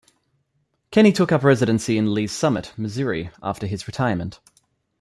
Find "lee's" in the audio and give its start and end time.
2.11-2.31